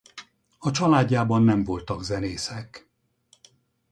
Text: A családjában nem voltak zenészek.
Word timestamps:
A 0.59 0.71
családjában 0.71 1.43
nem 1.43 1.63
voltak 1.63 2.03
zenészek. 2.03 2.89